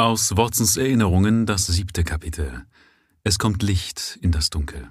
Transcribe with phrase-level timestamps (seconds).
[0.00, 2.64] Aus Watsons Erinnerungen das siebte Kapitel.
[3.22, 4.88] Es kommt Licht in das Dunkel.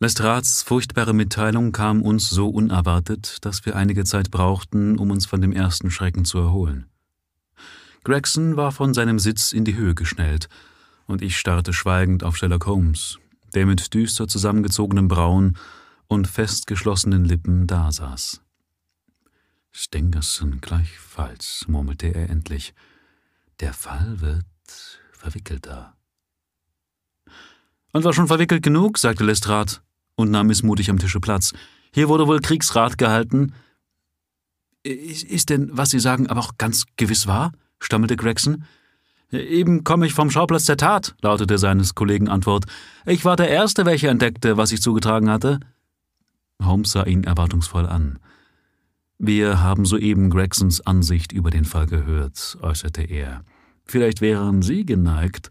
[0.00, 5.40] Lestrats furchtbare Mitteilung kam uns so unerwartet, dass wir einige Zeit brauchten, um uns von
[5.40, 6.86] dem ersten Schrecken zu erholen.
[8.02, 10.48] Gregson war von seinem Sitz in die Höhe geschnellt,
[11.06, 13.20] und ich starrte schweigend auf Sherlock Holmes,
[13.54, 15.56] der mit düster zusammengezogenem Brauen
[16.08, 18.40] und festgeschlossenen Lippen dasaß.
[19.72, 22.74] Stengerson gleichfalls, murmelte er endlich.
[23.60, 24.44] Der Fall wird
[25.12, 25.96] verwickelter.
[27.92, 29.74] Und war schon verwickelt genug, sagte Lestrade
[30.14, 31.52] und nahm missmutig am Tische Platz.
[31.92, 33.52] Hier wurde wohl Kriegsrat gehalten.
[34.82, 37.52] Ist denn, was Sie sagen, aber auch ganz gewiss wahr?
[37.80, 38.64] stammelte Gregson.
[39.32, 42.64] Eben komme ich vom Schauplatz der Tat, lautete seines Kollegen Antwort.
[43.06, 45.60] Ich war der Erste, welcher entdeckte, was sich zugetragen hatte.
[46.62, 48.18] Holmes sah ihn erwartungsvoll an.
[49.22, 53.44] Wir haben soeben Gregsons Ansicht über den Fall gehört, äußerte er.
[53.84, 55.50] Vielleicht wären Sie geneigt,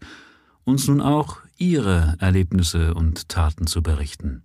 [0.64, 4.42] uns nun auch Ihre Erlebnisse und Taten zu berichten.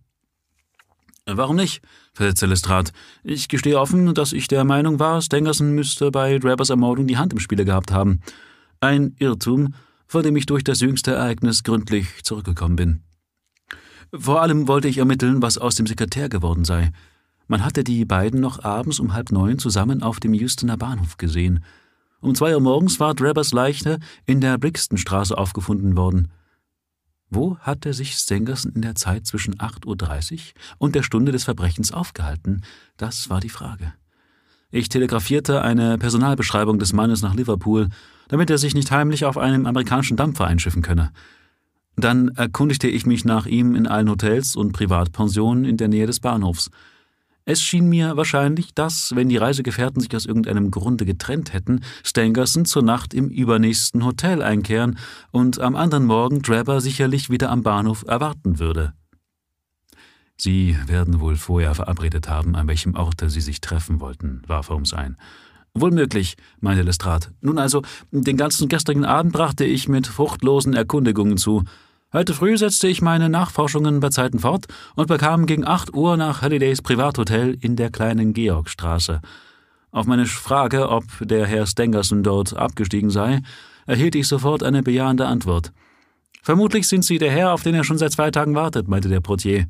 [1.26, 1.82] Warum nicht?
[2.14, 2.92] versetzte Lestrade.
[3.24, 7.34] Ich gestehe offen, dass ich der Meinung war, Stangerson müsste bei Drabbers Ermordung die Hand
[7.34, 8.20] im Spiele gehabt haben.
[8.80, 9.74] Ein Irrtum,
[10.06, 13.02] von dem ich durch das jüngste Ereignis gründlich zurückgekommen bin.
[14.14, 16.92] Vor allem wollte ich ermitteln, was aus dem Sekretär geworden sei.
[17.48, 21.64] Man hatte die beiden noch abends um halb neun zusammen auf dem Houstoner Bahnhof gesehen.
[22.22, 26.30] Um zwei Uhr morgens war Drabbers Leiche in der Brixtonstraße aufgefunden worden.
[27.30, 30.40] Wo hatte sich Stangerson in der Zeit zwischen 8.30 Uhr
[30.78, 32.64] und der Stunde des Verbrechens aufgehalten?
[32.98, 33.94] Das war die Frage.
[34.72, 37.90] Ich telegrafierte eine Personalbeschreibung des Mannes nach Liverpool,
[38.28, 41.12] damit er sich nicht heimlich auf einem amerikanischen Dampfer einschiffen könne.
[41.96, 46.20] Dann erkundigte ich mich nach ihm in allen Hotels und Privatpensionen in der Nähe des
[46.20, 46.72] Bahnhofs.
[47.48, 52.66] Es schien mir wahrscheinlich, dass, wenn die Reisegefährten sich aus irgendeinem Grunde getrennt hätten, Stangerson
[52.66, 54.98] zur Nacht im übernächsten Hotel einkehren
[55.32, 58.94] und am anderen Morgen Drabber sicherlich wieder am Bahnhof erwarten würde.
[60.38, 64.94] Sie werden wohl vorher verabredet haben, an welchem Orte sie sich treffen wollten, warf Holmes
[64.94, 65.16] ein.
[65.76, 67.28] Wohl möglich, meinte Lestrade.
[67.42, 71.64] Nun also, den ganzen gestrigen Abend brachte ich mit fruchtlosen Erkundigungen zu.
[72.16, 76.42] Heute früh setzte ich meine Nachforschungen bei Zeiten fort und bekam gegen acht Uhr nach
[76.42, 79.20] Hallidays Privathotel in der kleinen Georgstraße.
[79.92, 83.42] Auf meine Frage, ob der Herr Stangerson dort abgestiegen sei,
[83.86, 85.74] erhielt ich sofort eine bejahende Antwort.
[86.42, 89.20] Vermutlich sind Sie der Herr, auf den er schon seit zwei Tagen wartet, meinte der
[89.20, 89.68] Portier.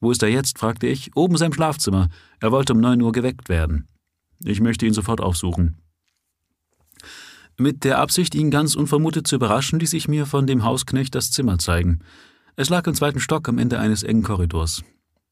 [0.00, 0.58] Wo ist er jetzt?
[0.58, 1.14] fragte ich.
[1.14, 2.08] Oben in seinem Schlafzimmer.
[2.40, 3.86] Er wollte um neun Uhr geweckt werden.
[4.42, 5.76] Ich möchte ihn sofort aufsuchen.
[7.58, 11.30] Mit der Absicht, ihn ganz unvermutet zu überraschen, ließ ich mir von dem Hausknecht das
[11.30, 12.00] Zimmer zeigen.
[12.54, 14.82] Es lag im zweiten Stock am Ende eines engen Korridors.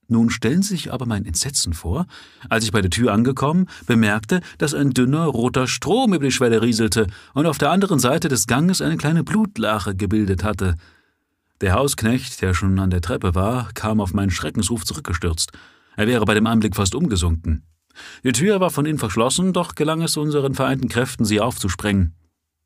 [0.09, 2.07] Nun stellen Sie sich aber mein Entsetzen vor,
[2.49, 6.63] als ich bei der Tür angekommen bemerkte, dass ein dünner roter Strom über die Schwelle
[6.63, 10.77] rieselte und auf der anderen Seite des Ganges eine kleine Blutlache gebildet hatte.
[11.61, 15.53] Der Hausknecht, der schon an der Treppe war, kam auf meinen Schreckensruf zurückgestürzt.
[15.97, 17.65] Er wäre bei dem Anblick fast umgesunken.
[18.23, 22.15] Die Tür war von innen verschlossen, doch gelang es unseren vereinten Kräften, sie aufzusprengen.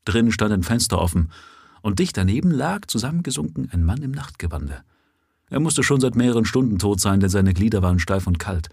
[0.05, 1.31] Drinnen stand ein Fenster offen,
[1.81, 4.83] und dicht daneben lag, zusammengesunken, ein Mann im Nachtgewande.
[5.49, 8.69] Er musste schon seit mehreren Stunden tot sein, denn seine Glieder waren steif und kalt.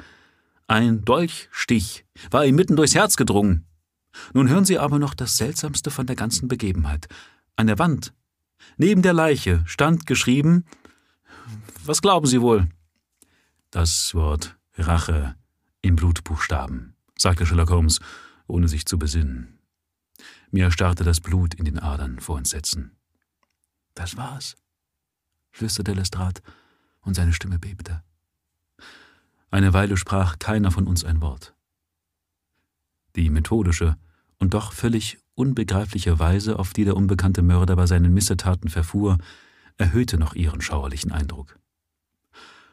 [0.67, 3.65] Ein Dolchstich war ihm mitten durchs Herz gedrungen.
[4.35, 7.07] Nun hören Sie aber noch das Seltsamste von der ganzen Begebenheit.
[7.55, 8.13] An der Wand,
[8.77, 10.65] neben der Leiche, stand geschrieben
[11.85, 12.69] Was glauben Sie wohl?
[13.71, 15.37] Das Wort Rache
[15.87, 18.01] in Blutbuchstaben, sagte Sherlock Holmes,
[18.47, 19.59] ohne sich zu besinnen.
[20.51, 22.97] Mir starrte das Blut in den Adern vor Entsetzen.
[23.95, 24.57] Das war's,
[25.51, 26.41] flüsterte Lestrade,
[27.01, 28.03] und seine Stimme bebte.
[29.51, 31.55] Eine Weile sprach keiner von uns ein Wort.
[33.15, 33.97] Die methodische
[34.39, 39.19] und doch völlig unbegreifliche Weise, auf die der unbekannte Mörder bei seinen Missetaten verfuhr,
[39.79, 41.59] erhöhte noch ihren schauerlichen Eindruck.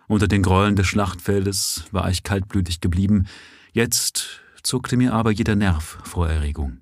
[0.08, 3.26] Unter den Gräueln des Schlachtfeldes war ich kaltblütig geblieben,
[3.72, 6.80] jetzt zuckte mir aber jeder Nerv vor Erregung.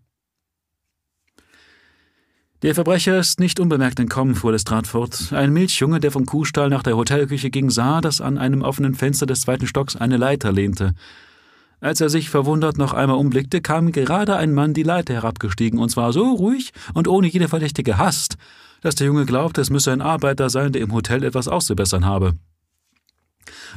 [2.61, 5.33] Der Verbrecher ist nicht unbemerkt entkommen, fuhr Lestrade fort.
[5.33, 9.25] Ein Milchjunge, der vom Kuhstall nach der Hotelküche ging, sah, dass an einem offenen Fenster
[9.25, 10.93] des zweiten Stocks eine Leiter lehnte.
[11.79, 15.89] Als er sich verwundert noch einmal umblickte, kam gerade ein Mann die Leiter herabgestiegen, und
[15.89, 18.37] zwar so ruhig und ohne jede verdächtige Hast,
[18.81, 22.35] dass der Junge glaubte, es müsse ein Arbeiter sein, der im Hotel etwas auszubessern habe.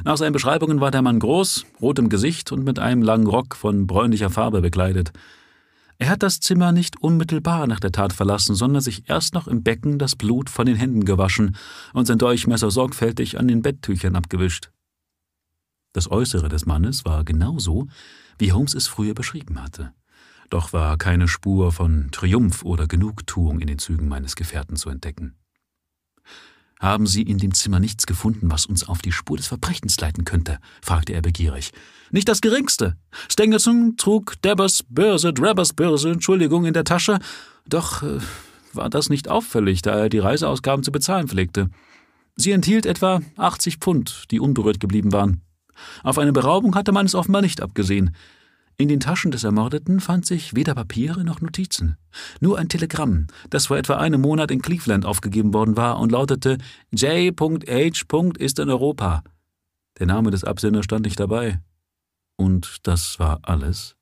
[0.03, 3.55] Nach seinen Beschreibungen war der Mann groß, rot im Gesicht und mit einem langen Rock
[3.55, 5.11] von bräunlicher Farbe bekleidet.
[5.97, 9.63] Er hat das Zimmer nicht unmittelbar nach der Tat verlassen, sondern sich erst noch im
[9.63, 11.55] Becken das Blut von den Händen gewaschen
[11.93, 14.71] und sein Dolchmesser sorgfältig an den Betttüchern abgewischt.
[15.93, 17.87] Das Äußere des Mannes war genauso,
[18.37, 19.93] wie Holmes es früher beschrieben hatte.
[20.49, 25.35] doch war keine Spur von Triumph oder Genugtuung in den Zügen meines Gefährten zu entdecken.
[26.79, 30.25] Haben Sie in dem Zimmer nichts gefunden, was uns auf die Spur des Verbrechens leiten
[30.25, 30.59] könnte?
[30.81, 31.71] fragte er begierig.
[32.11, 32.97] Nicht das geringste.
[33.29, 37.19] Stengelson trug Debbers Börse, Drabbers Börse, Entschuldigung, in der Tasche,
[37.67, 38.19] doch äh,
[38.73, 41.69] war das nicht auffällig, da er die Reiseausgaben zu bezahlen pflegte.
[42.35, 45.41] Sie enthielt etwa 80 Pfund, die unberührt geblieben waren.
[46.03, 48.15] Auf eine Beraubung hatte man es offenbar nicht abgesehen.
[48.77, 51.97] In den Taschen des Ermordeten fand sich weder Papiere noch Notizen.
[52.41, 56.57] Nur ein Telegramm, das vor etwa einem Monat in Cleveland aufgegeben worden war und lautete
[56.91, 58.31] J.H.
[58.37, 59.23] ist in Europa.
[59.97, 61.61] Der Name des Absenders stand nicht dabei.
[62.35, 63.95] Und das war alles?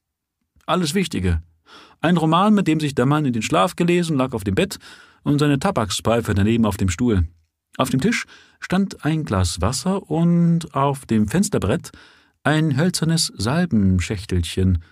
[0.66, 1.44] Alles Wichtige.
[2.02, 4.80] Ein Roman, mit dem sich der Mann in den Schlaf gelesen, lag auf dem Bett
[5.22, 7.28] und seine Tabakspfeife daneben auf dem Stuhl.
[7.78, 8.26] Auf dem Tisch
[8.60, 11.92] stand ein Glas Wasser und auf dem Fensterbrett
[12.44, 14.84] ein hölzernes Salbenschächtelchen,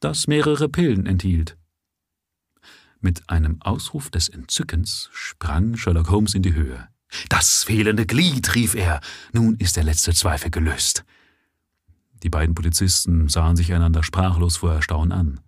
[0.00, 1.56] das mehrere Pillen enthielt.
[3.00, 6.88] Mit einem Ausruf des Entzückens sprang Sherlock Holmes in die Höhe.
[7.28, 9.00] Das fehlende Glied, rief er.
[9.32, 11.04] Nun ist der letzte Zweifel gelöst.
[12.22, 15.40] Die beiden Polizisten sahen sich einander sprachlos vor Erstaunen an.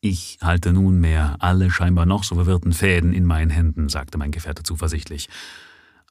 [0.00, 4.62] Ich halte nunmehr alle scheinbar noch so verwirrten Fäden in meinen Händen, sagte mein Gefährte
[4.62, 5.28] zuversichtlich.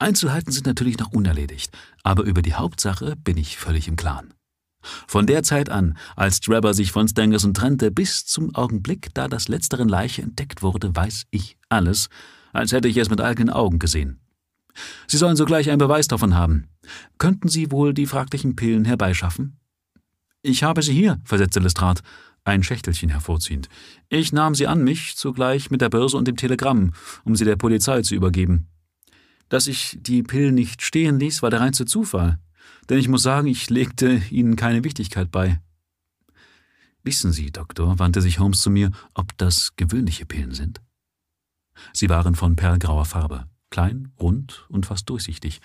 [0.03, 1.71] Einzelheiten sind natürlich noch unerledigt,
[2.03, 4.33] aber über die Hauptsache bin ich völlig im Klaren.
[5.07, 9.47] Von der Zeit an, als Drabber sich von Stangerson trennte, bis zum Augenblick, da das
[9.47, 12.09] letzteren Leiche entdeckt wurde, weiß ich alles,
[12.51, 14.19] als hätte ich es mit eigenen Augen gesehen.
[15.07, 16.67] Sie sollen sogleich einen Beweis davon haben.
[17.17, 19.57] Könnten Sie wohl die fraglichen Pillen herbeischaffen?
[20.41, 22.01] Ich habe sie hier, versetzte Lestrade,
[22.43, 23.69] ein Schächtelchen hervorziehend.
[24.09, 26.91] Ich nahm sie an mich, zugleich mit der Börse und dem Telegramm,
[27.23, 28.67] um sie der Polizei zu übergeben.
[29.53, 32.39] Dass ich die Pillen nicht stehen ließ, war der reinste Zufall.
[32.89, 35.61] Denn ich muss sagen, ich legte ihnen keine Wichtigkeit bei.
[37.03, 40.81] Wissen Sie, Doktor, wandte sich Holmes zu mir, ob das gewöhnliche Pillen sind?
[41.93, 45.61] Sie waren von perlgrauer Farbe, klein, rund und fast durchsichtig,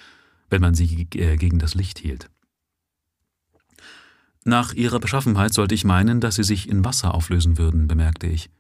[0.50, 2.29] wenn man sie äh, gegen das Licht hielt.
[4.44, 8.50] Nach ihrer Beschaffenheit sollte ich meinen, dass sie sich in Wasser auflösen würden, bemerkte ich.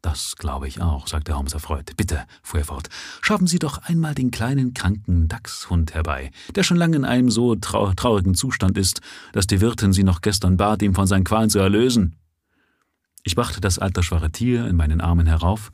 [0.00, 1.96] Das glaube ich auch, sagte Holmes erfreut.
[1.96, 2.88] Bitte, fuhr er fort,
[3.20, 7.56] schaffen Sie doch einmal den kleinen kranken Dachshund herbei, der schon lange in einem so
[7.56, 9.00] trau traurigen Zustand ist,
[9.32, 12.16] dass die Wirtin Sie noch gestern bat, ihn von seinen Qualen zu erlösen.
[13.24, 15.70] Ich brachte das altersschwache Tier in meinen Armen herauf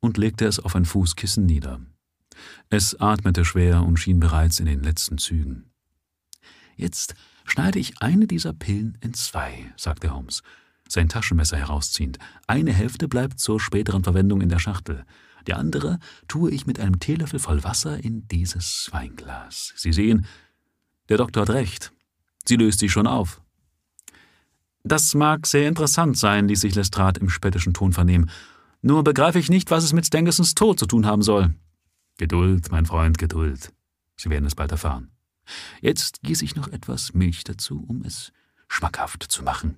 [0.00, 1.80] und legte es auf ein Fußkissen nieder.
[2.70, 5.70] Es atmete schwer und schien bereits in den letzten Zügen.
[6.76, 7.14] Jetzt
[7.44, 10.42] schneide ich eine dieser Pillen in zwei, sagte Holmes
[10.92, 12.18] sein Taschenmesser herausziehend.
[12.46, 15.04] Eine Hälfte bleibt zur späteren Verwendung in der Schachtel.
[15.46, 15.98] Die andere
[16.28, 19.72] tue ich mit einem Teelöffel voll Wasser in dieses Weinglas.
[19.76, 20.26] Sie sehen,
[21.08, 21.92] der Doktor hat recht.
[22.46, 23.40] Sie löst sich schon auf.
[24.82, 28.30] Das mag sehr interessant sein, ließ sich Lestrade im spöttischen Ton vernehmen.
[28.82, 31.54] Nur begreife ich nicht, was es mit Stangersons Tod zu tun haben soll.
[32.16, 33.72] Geduld, mein Freund, Geduld.
[34.16, 35.10] Sie werden es bald erfahren.
[35.80, 38.32] Jetzt gieße ich noch etwas Milch dazu, um es
[38.68, 39.76] schmackhaft zu machen.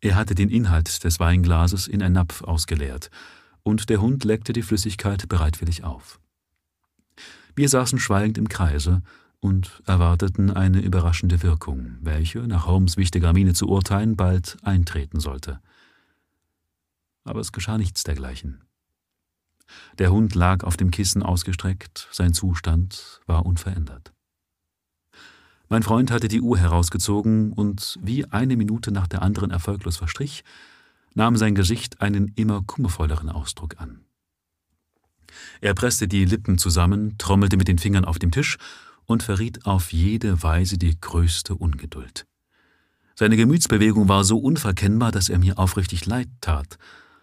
[0.00, 3.10] Er hatte den Inhalt des Weinglases in ein Napf ausgeleert,
[3.62, 6.20] und der Hund leckte die Flüssigkeit bereitwillig auf.
[7.54, 9.02] Wir saßen schweigend im Kreise
[9.40, 15.60] und erwarteten eine überraschende Wirkung, welche, nach Holmes wichtiger Miene zu urteilen, bald eintreten sollte.
[17.24, 18.62] Aber es geschah nichts dergleichen.
[19.98, 24.12] Der Hund lag auf dem Kissen ausgestreckt, sein Zustand war unverändert.
[25.68, 30.44] Mein Freund hatte die Uhr herausgezogen, und wie eine Minute nach der anderen erfolglos verstrich,
[31.14, 34.00] nahm sein Gesicht einen immer kummervolleren Ausdruck an.
[35.60, 38.56] Er presste die Lippen zusammen, trommelte mit den Fingern auf dem Tisch
[39.04, 42.26] und verriet auf jede Weise die größte Ungeduld.
[43.14, 46.78] Seine Gemütsbewegung war so unverkennbar, dass er mir aufrichtig leid tat,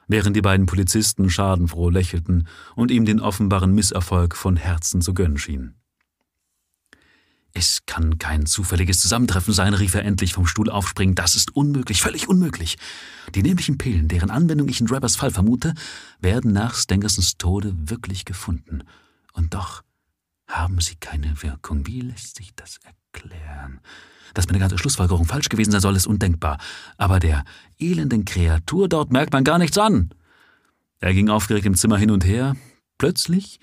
[0.07, 5.37] während die beiden Polizisten schadenfroh lächelten und ihm den offenbaren Misserfolg von Herzen zu gönnen
[5.37, 5.75] schienen.
[7.57, 11.19] Es kann kein zufälliges Zusammentreffen sein, rief er endlich vom Stuhl aufspringend.
[11.19, 12.77] Das ist unmöglich, völlig unmöglich.
[13.33, 15.73] Die nämlichen Pillen, deren Anwendung ich in Drabbers Fall vermute,
[16.19, 18.83] werden nach Stangersons Tode wirklich gefunden.
[19.31, 19.83] Und doch
[20.49, 21.87] haben sie keine Wirkung.
[21.87, 23.79] Wie lässt sich das erklären?
[24.33, 26.57] Dass meine ganze Schlussfolgerung falsch gewesen sein soll, ist undenkbar.
[26.97, 27.45] Aber der
[27.79, 30.09] elenden Kreatur dort merkt man gar nichts an.
[30.99, 32.57] Er ging aufgeregt im Zimmer hin und her.
[32.97, 33.61] Plötzlich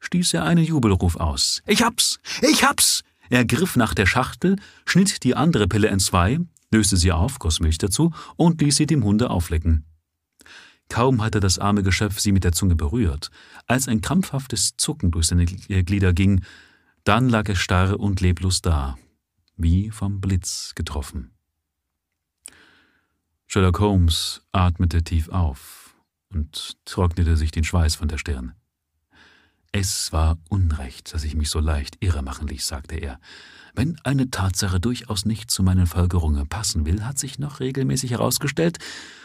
[0.00, 1.60] stieß er einen Jubelruf aus.
[1.66, 2.20] Ich hab's!
[2.40, 3.02] Ich hab's!
[3.30, 6.38] Er griff nach der Schachtel, schnitt die andere Pille entzwei,
[6.70, 9.84] löste sie auf, goss Milch dazu und ließ sie dem Hunde auflecken.
[10.88, 13.30] Kaum hatte das arme Geschöpf sie mit der Zunge berührt,
[13.66, 16.44] als ein krampfhaftes Zucken durch seine Glieder ging,
[17.04, 18.96] dann lag er starr und leblos da,
[19.56, 21.32] wie vom Blitz getroffen.
[23.46, 25.94] Sherlock Holmes atmete tief auf
[26.30, 28.54] und trocknete sich den Schweiß von der Stirn.
[29.76, 33.18] Es war Unrecht, dass ich mich so leicht irre machen ließ, sagte er.
[33.74, 38.78] Wenn eine Tatsache durchaus nicht zu meinen Folgerungen passen will, hat sich noch regelmäßig herausgestellt,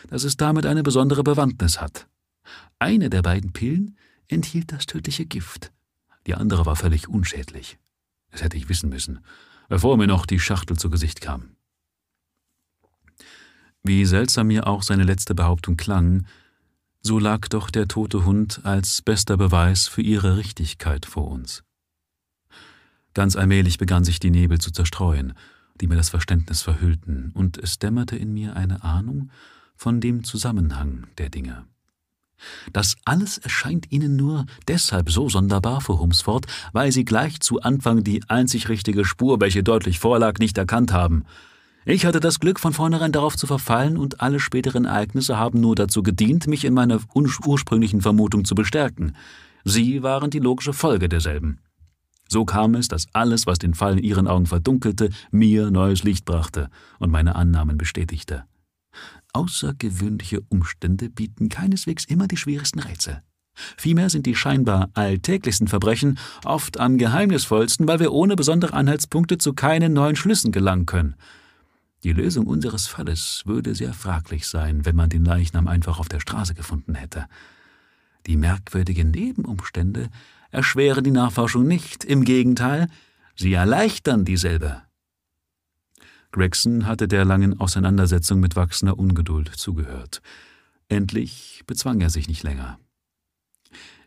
[0.08, 2.08] dass es damit eine besondere Bewandtnis hat.
[2.80, 3.96] Eine der beiden Pillen
[4.28, 5.72] enthielt das tödliche Gift,
[6.26, 7.78] die andere war völlig unschädlich.
[8.32, 9.20] Das hätte ich wissen müssen,
[9.68, 11.52] bevor mir noch die Schachtel zu Gesicht kam.
[13.84, 16.26] Wie seltsam mir auch seine letzte Behauptung klang,
[17.02, 21.64] so lag doch der tote Hund als bester Beweis für ihre Richtigkeit vor uns.
[23.14, 25.34] Ganz allmählich begann sich die Nebel zu zerstreuen,
[25.82, 29.32] die mir das Verständnis verhüllten, und es dämmerte in mir eine Ahnung
[29.76, 31.66] von dem Zusammenhang der Dinge.
[32.72, 37.62] Das alles erscheint Ihnen nur deshalb so sonderbar, fuhr Holmes fort, weil Sie gleich zu
[37.62, 41.26] Anfang die einzig richtige Spur, welche deutlich vorlag, nicht erkannt haben.
[41.86, 45.76] Ich hatte das Glück, von vornherein darauf zu verfallen, und alle späteren Ereignisse haben nur
[45.76, 49.16] dazu gedient, mich in meiner ursprünglichen Vermutung zu bestärken.
[49.64, 51.60] Sie waren die logische Folge derselben.
[52.28, 56.26] So kam es, dass alles, was den Fall in Ihren Augen verdunkelte, mir neues Licht
[56.26, 56.70] brachte
[57.00, 58.44] und meine Annahmen bestätigte.
[59.34, 63.22] Außergewöhnliche Umstände bieten keineswegs immer die schwierigsten Rätsel.
[63.78, 69.54] Vielmehr sind die scheinbar alltäglichsten Verbrechen oft am geheimnisvollsten, weil wir ohne besondere Anhaltspunkte zu
[69.54, 71.16] keinen neuen Schlüssen gelangen können.
[72.04, 76.22] Die Lösung unseres Falles würde sehr fraglich sein, wenn man den Leichnam einfach auf der
[76.22, 77.26] Straße gefunden hätte.
[78.26, 80.10] Die merkwürdigen Nebenumstände
[80.50, 82.88] erschweren die Nachforschung nicht, im Gegenteil,
[83.36, 84.82] sie erleichtern dieselbe.
[86.32, 90.22] Gregson hatte der langen Auseinandersetzung mit wachsender Ungeduld zugehört.
[90.88, 92.80] Endlich bezwang er sich nicht länger.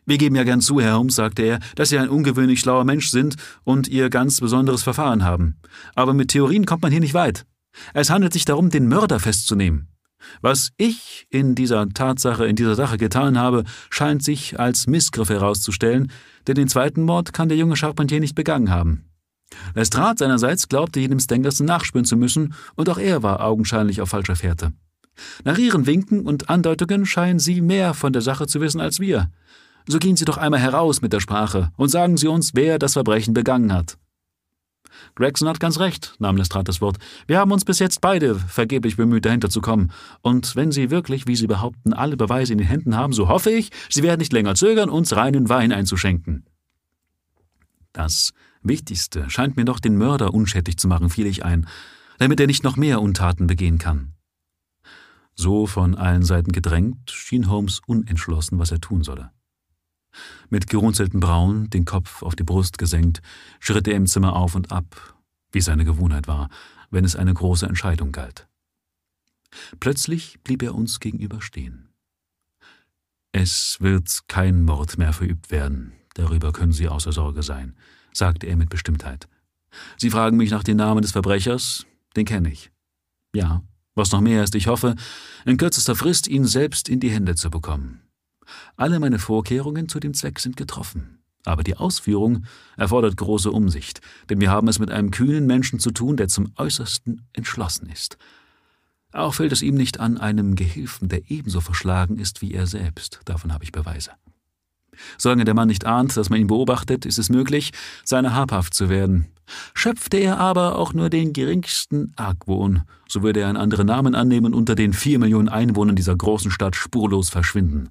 [0.05, 3.09] Wir geben ja gern zu, Herr Holmes, sagte er, dass Sie ein ungewöhnlich schlauer Mensch
[3.09, 5.55] sind und Ihr ganz besonderes Verfahren haben.
[5.95, 7.45] Aber mit Theorien kommt man hier nicht weit.
[7.93, 9.87] Es handelt sich darum, den Mörder festzunehmen.
[10.41, 16.11] Was ich in dieser Tatsache, in dieser Sache getan habe, scheint sich als Missgriff herauszustellen,
[16.47, 19.05] denn den zweiten Mord kann der junge Charpentier nicht begangen haben.
[19.75, 24.35] Lestrade seinerseits glaubte jedem Stangerson nachspüren zu müssen, und auch er war augenscheinlich auf falscher
[24.35, 24.73] Fährte.
[25.43, 29.29] Nach ihren Winken und Andeutungen scheinen Sie mehr von der Sache zu wissen als wir.
[29.87, 32.93] So gehen Sie doch einmal heraus mit der Sprache und sagen Sie uns, wer das
[32.93, 33.97] Verbrechen begangen hat.
[35.15, 36.97] Gregson hat ganz recht, nahm Lestrade das Wort.
[37.27, 39.91] Wir haben uns bis jetzt beide vergeblich bemüht, dahinter zu kommen.
[40.21, 43.51] Und wenn Sie wirklich, wie Sie behaupten, alle Beweise in den Händen haben, so hoffe
[43.51, 46.45] ich, Sie werden nicht länger zögern, uns reinen Wein einzuschenken.
[47.93, 51.67] Das Wichtigste scheint mir doch, den Mörder unschädlich zu machen, fiel ich ein,
[52.17, 54.13] damit er nicht noch mehr Untaten begehen kann.
[55.35, 59.31] So von allen Seiten gedrängt, schien Holmes unentschlossen, was er tun solle.
[60.49, 63.21] Mit gerunzelten Brauen, den Kopf auf die Brust gesenkt,
[63.59, 65.15] schritt er im Zimmer auf und ab,
[65.51, 66.49] wie seine Gewohnheit war,
[66.91, 68.47] wenn es eine große Entscheidung galt.
[69.79, 71.89] Plötzlich blieb er uns gegenüber stehen.
[73.31, 77.75] Es wird kein Mord mehr verübt werden, darüber können Sie außer Sorge sein,
[78.13, 79.27] sagte er mit Bestimmtheit.
[79.97, 82.71] Sie fragen mich nach dem Namen des Verbrechers, den kenne ich.
[83.35, 83.63] Ja,
[83.95, 84.95] was noch mehr ist, ich hoffe,
[85.45, 88.02] in kürzester Frist ihn selbst in die Hände zu bekommen.
[88.75, 91.19] Alle meine Vorkehrungen zu dem Zweck sind getroffen.
[91.45, 92.45] Aber die Ausführung
[92.77, 96.53] erfordert große Umsicht, denn wir haben es mit einem kühnen Menschen zu tun, der zum
[96.55, 98.17] äußersten entschlossen ist.
[99.11, 103.19] Auch fällt es ihm nicht an einem Gehilfen, der ebenso verschlagen ist wie er selbst.
[103.25, 104.11] Davon habe ich Beweise.
[105.17, 107.71] Solange der Mann nicht ahnt, dass man ihn beobachtet, ist es möglich,
[108.03, 109.27] seiner habhaft zu werden.
[109.73, 114.47] Schöpfte er aber auch nur den geringsten Argwohn, so würde er einen anderen Namen annehmen
[114.47, 117.89] und unter den vier Millionen Einwohnern dieser großen Stadt spurlos verschwinden.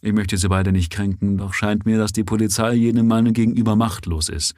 [0.00, 3.74] Ich möchte Sie beide nicht kränken, doch scheint mir, dass die Polizei jenem Mann gegenüber
[3.76, 4.54] machtlos ist.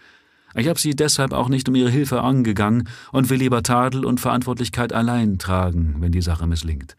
[0.54, 4.20] Ich habe sie deshalb auch nicht um ihre Hilfe angegangen und will lieber Tadel und
[4.20, 6.96] Verantwortlichkeit allein tragen, wenn die Sache misslingt.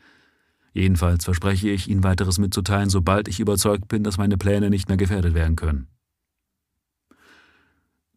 [0.73, 4.97] Jedenfalls verspreche ich, Ihnen weiteres mitzuteilen, sobald ich überzeugt bin, dass meine Pläne nicht mehr
[4.97, 5.87] gefährdet werden können.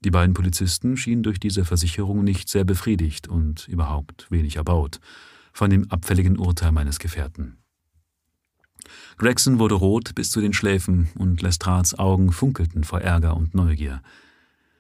[0.05, 5.01] Die beiden Polizisten schienen durch diese Versicherung nicht sehr befriedigt und überhaupt wenig erbaut
[5.53, 7.64] von dem abfälligen Urteil meines Gefährten.
[9.19, 14.03] Gregson wurde rot bis zu den Schläfen und Lestrades Augen funkelten vor Ärger und Neugier.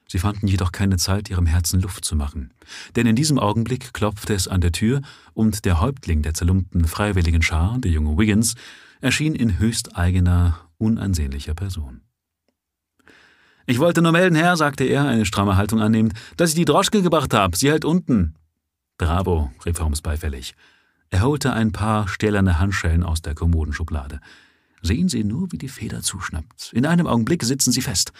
[0.08, 2.52] Sie fanden jedoch keine Zeit, ihrem Herzen Luft zu machen,
[2.94, 5.00] denn in diesem Augenblick klopfte es an der Tür
[5.32, 8.54] und der Häuptling der zerlumpten freiwilligen Schar, der junge Wiggins,
[9.00, 12.02] erschien in höchst eigener, unansehnlicher Person.
[13.66, 17.02] Ich wollte nur melden, Herr, sagte er, eine stramme Haltung annehmend, dass ich die Droschke
[17.02, 17.56] gebracht habe.
[17.56, 18.34] Sie hält unten.
[18.98, 20.54] Bravo, rief Holmes beifällig.
[21.14, 24.18] Er holte ein paar stählerne Handschellen aus der Kommodenschublade.
[24.82, 26.72] Sehen Sie nur, wie die Feder zuschnappt.
[26.72, 28.12] In einem Augenblick sitzen Sie fest.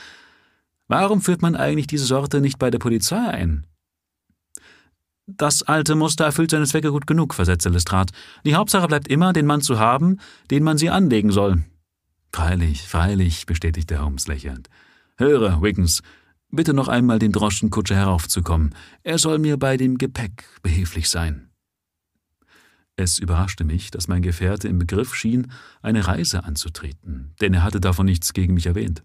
[0.87, 3.67] Warum führt man eigentlich diese Sorte nicht bei der Polizei ein?
[5.27, 8.13] Das alte Muster erfüllt seine Zwecke gut genug, versetzte Lestrade.
[8.47, 10.21] Die Hauptsache bleibt immer, den Mann zu haben,
[10.53, 11.65] den man sie anlegen soll.
[12.33, 14.69] Freilich, freilich, bestätigte Holmes lächelnd.
[15.17, 16.03] Höre, Wiggins,
[16.49, 18.73] bitte noch einmal den Droschenkutscher heraufzukommen.
[19.03, 21.51] Er soll mir bei dem Gepäck behilflich sein.
[22.97, 25.51] Es überraschte mich, dass mein Gefährte im Begriff schien,
[25.83, 29.03] eine Reise anzutreten, denn er hatte davon nichts gegen mich erwähnt.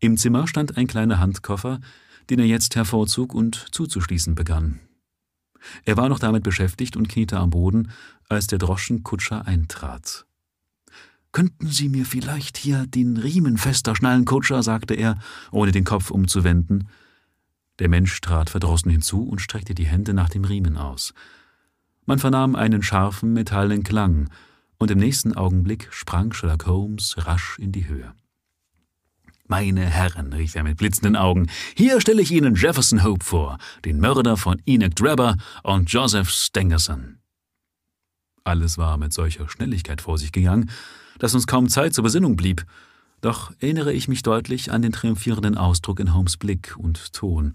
[0.00, 1.80] Im Zimmer stand ein kleiner Handkoffer,
[2.30, 4.80] den er jetzt hervorzog und zuzuschließen begann.
[5.84, 7.90] Er war noch damit beschäftigt und kniete am Boden,
[8.28, 10.26] als der Droschenkutscher eintrat.
[11.32, 14.62] Könnten Sie mir vielleicht hier den Riemen fester schnallen, Kutscher?
[14.62, 15.18] sagte er,
[15.50, 16.88] ohne den Kopf umzuwenden.
[17.80, 21.12] Der Mensch trat verdrossen hinzu und streckte die Hände nach dem Riemen aus.
[22.06, 24.28] Man vernahm einen scharfen, metallenen Klang,
[24.78, 28.12] und im nächsten Augenblick sprang Sherlock Holmes rasch in die Höhe.
[29.46, 34.00] Meine Herren, rief er mit blitzenden Augen, hier stelle ich Ihnen Jefferson Hope vor, den
[34.00, 37.18] Mörder von Enoch Drebber und Joseph Stangerson.
[38.42, 40.70] Alles war mit solcher Schnelligkeit vor sich gegangen,
[41.18, 42.64] dass uns kaum Zeit zur Besinnung blieb.
[43.20, 47.54] Doch erinnere ich mich deutlich an den triumphierenden Ausdruck in Holmes Blick und Ton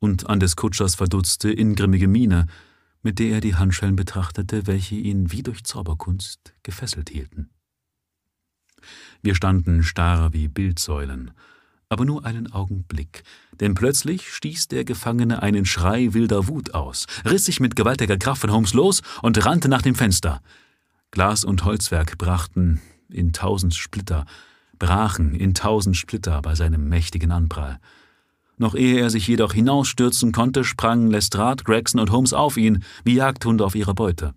[0.00, 2.46] und an des Kutschers verdutzte, ingrimmige Miene,
[3.04, 7.50] mit der er die Handschellen betrachtete, welche ihn wie durch Zauberkunst gefesselt hielten.
[9.22, 11.30] Wir standen starr wie Bildsäulen,
[11.88, 13.22] aber nur einen Augenblick,
[13.60, 18.40] denn plötzlich stieß der Gefangene einen Schrei wilder Wut aus, riss sich mit gewaltiger Kraft
[18.40, 20.40] von Holmes los und rannte nach dem Fenster.
[21.10, 24.26] Glas und Holzwerk brachten in tausend Splitter,
[24.78, 27.78] brachen in tausend Splitter bei seinem mächtigen Anprall.
[28.56, 33.14] Noch ehe er sich jedoch hinausstürzen konnte, sprangen Lestrade, Gregson und Holmes auf ihn, wie
[33.14, 34.34] Jagdhunde auf ihre Beute.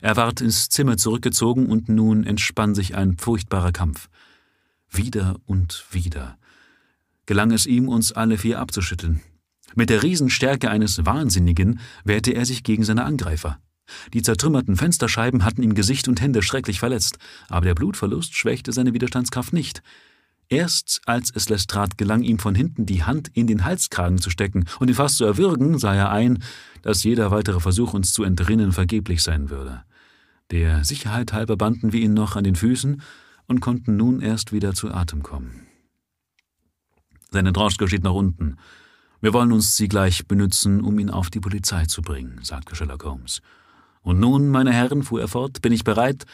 [0.00, 4.08] Er ward ins Zimmer zurückgezogen und nun entspann sich ein furchtbarer Kampf.
[4.90, 6.36] Wieder und wieder
[7.26, 9.20] gelang es ihm, uns alle vier abzuschütteln.
[9.74, 13.58] Mit der Riesenstärke eines Wahnsinnigen wehrte er sich gegen seine Angreifer.
[14.12, 17.18] Die zertrümmerten Fensterscheiben hatten ihm Gesicht und Hände schrecklich verletzt,
[17.48, 19.82] aber der Blutverlust schwächte seine Widerstandskraft nicht.
[20.52, 24.66] Erst als es Lestrade gelang, ihm von hinten die Hand in den Halskragen zu stecken
[24.80, 26.42] und ihn fast zu erwürgen, sah er ein,
[26.82, 29.82] dass jeder weitere Versuch, uns zu entrinnen, vergeblich sein würde.
[30.50, 33.00] Der Sicherheit halber banden wir ihn noch an den Füßen
[33.46, 35.66] und konnten nun erst wieder zu Atem kommen.
[37.30, 38.58] Seine Droschke steht nach unten.
[39.22, 43.04] Wir wollen uns sie gleich benützen, um ihn auf die Polizei zu bringen, sagte Sherlock
[43.04, 43.40] Holmes.
[44.02, 46.26] Und nun, meine Herren, fuhr er fort, bin ich bereit,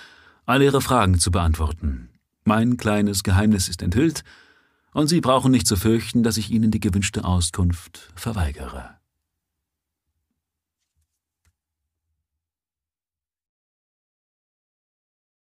[0.44, 2.09] alle Ihre Fragen zu beantworten.
[2.48, 4.24] Mein kleines Geheimnis ist enthüllt,
[4.94, 8.97] und Sie brauchen nicht zu fürchten, dass ich Ihnen die gewünschte Auskunft verweigere.